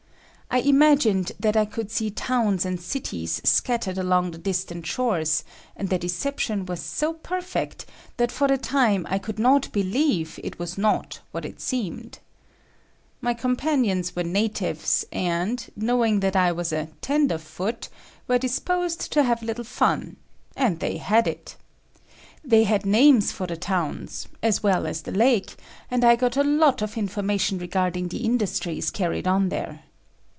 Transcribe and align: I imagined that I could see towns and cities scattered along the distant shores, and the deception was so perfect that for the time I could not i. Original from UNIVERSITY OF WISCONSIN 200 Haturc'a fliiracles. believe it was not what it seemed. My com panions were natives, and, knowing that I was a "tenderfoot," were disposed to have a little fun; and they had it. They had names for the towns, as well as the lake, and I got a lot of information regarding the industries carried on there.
I 0.53 0.57
imagined 0.57 1.31
that 1.39 1.55
I 1.55 1.63
could 1.63 1.89
see 1.89 2.11
towns 2.11 2.65
and 2.65 2.77
cities 2.77 3.39
scattered 3.45 3.97
along 3.97 4.31
the 4.31 4.37
distant 4.37 4.85
shores, 4.85 5.45
and 5.77 5.87
the 5.87 5.97
deception 5.97 6.65
was 6.65 6.81
so 6.81 7.13
perfect 7.13 7.85
that 8.17 8.33
for 8.33 8.49
the 8.49 8.57
time 8.57 9.07
I 9.09 9.17
could 9.17 9.39
not 9.39 9.69
i. 9.73 9.79
Original 9.79 9.85
from 9.87 9.89
UNIVERSITY 9.91 10.19
OF 10.19 10.35
WISCONSIN 10.35 10.49
200 10.51 10.51
Haturc'a 10.51 10.51
fliiracles. 10.51 10.51
believe 10.51 10.51
it 10.51 10.59
was 10.59 10.77
not 10.77 11.19
what 11.31 11.45
it 11.45 11.61
seemed. 11.61 12.19
My 13.21 13.33
com 13.33 13.55
panions 13.55 14.13
were 14.13 14.23
natives, 14.25 15.05
and, 15.13 15.69
knowing 15.77 16.19
that 16.19 16.35
I 16.35 16.51
was 16.51 16.73
a 16.73 16.89
"tenderfoot," 16.99 17.87
were 18.27 18.37
disposed 18.37 19.13
to 19.13 19.23
have 19.23 19.41
a 19.41 19.45
little 19.45 19.63
fun; 19.63 20.17
and 20.57 20.81
they 20.81 20.97
had 20.97 21.27
it. 21.29 21.55
They 22.43 22.65
had 22.65 22.85
names 22.85 23.31
for 23.31 23.47
the 23.47 23.55
towns, 23.55 24.27
as 24.43 24.61
well 24.61 24.85
as 24.85 25.03
the 25.03 25.13
lake, 25.13 25.55
and 25.89 26.03
I 26.03 26.17
got 26.17 26.35
a 26.35 26.43
lot 26.43 26.81
of 26.81 26.97
information 26.97 27.57
regarding 27.57 28.09
the 28.09 28.25
industries 28.25 28.91
carried 28.91 29.29
on 29.29 29.47
there. 29.47 29.83